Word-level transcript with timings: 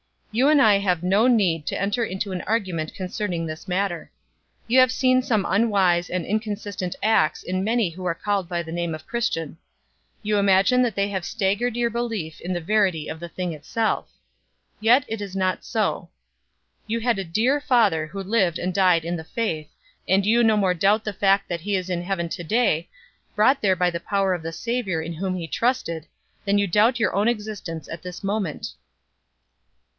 You 0.31 0.47
and 0.47 0.59
I 0.61 0.79
have 0.79 1.03
no 1.03 1.27
need 1.27 1.67
to 1.67 1.79
enter 1.79 2.03
into 2.03 2.31
an 2.31 2.41
argument 2.43 2.95
concerning 2.95 3.45
this 3.45 3.67
matter. 3.67 4.09
You 4.65 4.79
have 4.79 4.91
seen 4.91 5.21
some 5.21 5.45
unwise 5.47 6.09
and 6.09 6.25
inconsistent 6.25 6.95
acts 7.03 7.43
in 7.43 7.63
many 7.65 7.91
who 7.91 8.05
are 8.05 8.15
called 8.15 8.47
by 8.49 8.63
the 8.63 8.71
name 8.71 8.95
of 8.95 9.05
Christian. 9.05 9.57
You 10.23 10.37
imagine 10.37 10.81
that 10.83 10.95
they 10.95 11.09
have 11.09 11.23
staggered 11.25 11.75
your 11.75 11.91
belief 11.91 12.39
in 12.41 12.53
the 12.53 12.61
verity 12.61 13.09
of 13.09 13.19
the 13.19 13.29
thing 13.29 13.53
itself. 13.53 14.09
Yet 14.79 15.03
it 15.07 15.21
is 15.21 15.35
not 15.35 15.63
so. 15.65 16.09
You 16.87 17.01
had 17.01 17.19
a 17.19 17.25
dear 17.25 17.59
father 17.61 18.07
who 18.07 18.23
lived 18.23 18.57
and 18.57 18.73
died 18.73 19.05
in 19.05 19.17
the 19.17 19.25
faith, 19.25 19.69
and 20.07 20.25
you 20.25 20.43
no 20.43 20.57
more 20.57 20.73
doubt 20.73 21.03
the 21.03 21.13
fact 21.13 21.47
that 21.49 21.61
he 21.61 21.75
is 21.75 21.89
in 21.91 22.01
heaven 22.01 22.29
to 22.29 22.43
day, 22.43 22.89
brought 23.35 23.61
there 23.61 23.75
by 23.75 23.91
the 23.91 23.99
power 23.99 24.33
of 24.33 24.41
the 24.43 24.53
Savior 24.53 25.01
in 25.01 25.13
whom 25.13 25.35
he 25.35 25.45
trusted, 25.45 26.07
than 26.45 26.57
you 26.57 26.65
doubt 26.65 26.99
your 26.99 27.13
own 27.13 27.27
existence 27.27 27.87
at 27.89 28.01
this 28.01 28.23
moment." 28.23 28.69